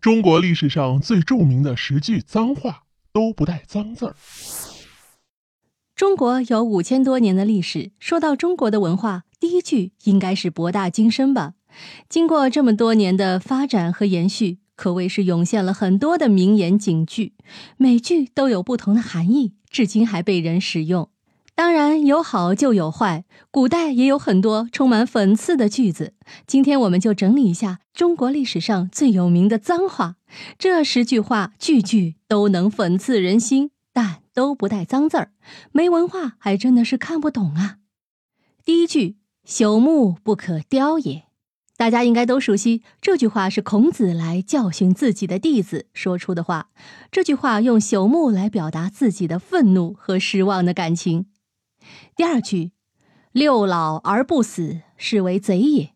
[0.00, 4.16] 中国历史上最著名的十句脏话都不带脏字儿。
[5.94, 11.52] 中国有五千多年的历史，说到中国的文化，第一句应该是博大精深吧？
[12.08, 17.34] 经过这么多年的发展和延续，可谓是涌现了很多的名言警句，
[17.76, 21.10] 每句都有不同的含义，至今还被人使用。
[21.60, 26.14] 当然，有好就有坏，古代也有很多充满讽刺的句子。
[26.46, 30.16] 今天我们就整理一下中国历史上最有名的脏话，
[30.56, 35.32] 这十句话句句都能讽刺人心，但都不带脏字儿，
[35.70, 37.76] 没文化还真的是看不懂啊。
[38.64, 41.24] 第一句“朽木不可雕也”，
[41.76, 42.82] 大家应该都熟悉。
[43.02, 46.70] 这句话是孔子来教训自己的弟子说出的话。
[47.10, 51.26] 这句话用朽木来表达自己的愤怒和失望的感情。
[52.16, 52.72] 第二句
[53.32, 55.90] “六老而不死，是为贼也”，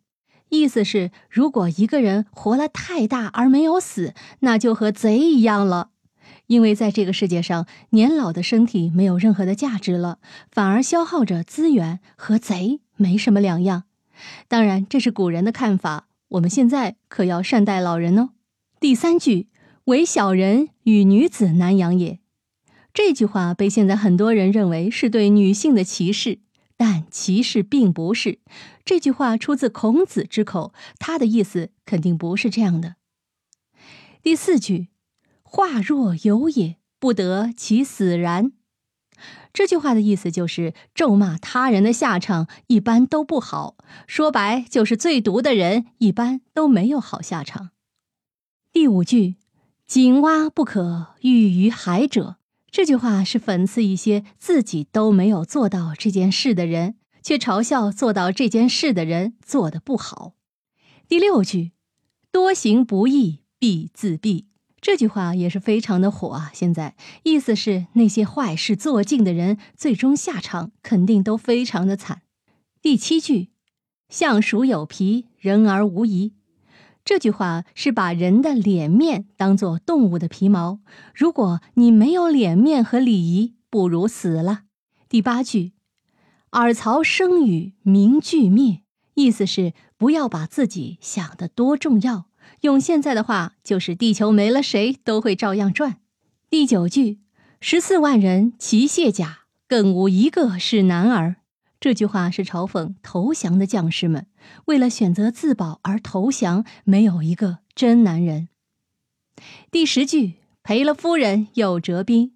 [0.51, 5.91] 意思是如果一个人活了太大而没有死，那就和贼一样了。
[6.47, 10.19] 因为在这个世界上，年老的身体没有任何的价值了，
[10.51, 13.85] 反而消耗着资源，和贼没什么两样。
[14.47, 18.31] 当然，这是古人的看法，我们现在可要善待老人哦。
[18.79, 19.49] 第三句
[19.85, 22.21] “唯小人与女子难养也”。
[22.95, 26.39] 这句话被现在很多人认为是对女性的歧视，
[26.77, 28.39] 但其实并不是。
[28.85, 32.95] 这句话出自孔子之口，他的意思肯定不是这样的。
[34.23, 34.91] 第四句
[35.43, 38.53] ，“话若有也，不得其死然。”
[39.53, 47.71] 这句话的意思就是咒骂他人的下场一般都不好，说白就是最毒的人一般都没有好下场。
[48.73, 49.35] 第五句
[49.85, 52.37] ，“井蛙不可喻于海者。”
[52.75, 60.33] 这句话是讽刺一些自己都没有做到这件事的人，却嘲笑做到这件事的人做的不好。
[61.07, 61.71] 第六句，
[62.33, 64.47] 多行不义必自毙。
[64.81, 66.51] 这句话也是非常的火啊！
[66.53, 72.23] 现在意思是那些坏事做尽的人，最终下场肯定都非常的惨。
[72.83, 73.51] 第七句，
[74.09, 76.33] 相鼠有皮，人而无仪。
[77.05, 80.81] 这句话是把人的脸面当做动物的皮毛。
[81.15, 84.63] 如果你没有脸面和礼仪，不如死了。
[85.09, 85.73] 第八句，
[86.51, 88.81] 尔曹生与名俱灭，
[89.15, 92.25] 意思是不要把自己想得多重要。
[92.63, 95.97] 用现在的话，就是地球没了，谁都会照样转。
[96.49, 97.19] 第九句，
[97.61, 101.37] 十四万人齐卸甲，更无一个是男儿。
[101.79, 104.27] 这句话是嘲讽投降的将士们，
[104.67, 108.49] 为了选择自保而投降，没有一个真男人。
[109.71, 112.33] 第十句赔了夫人又折兵，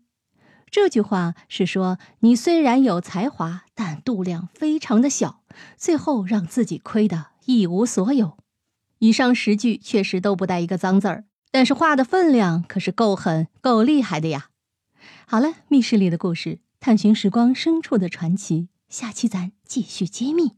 [0.70, 5.42] 这句话是说你虽然有才华，但度量非常的小，
[5.76, 8.36] 最后让自己亏得一无所有。
[8.98, 14.50] 以上十句确实都不带一个脏字儿，但是话的分量可是够狠、够厉害的呀。
[15.26, 18.68] 好了，密室里的故事，探寻时光深处的传奇。
[18.88, 20.56] 下期咱继续揭秘。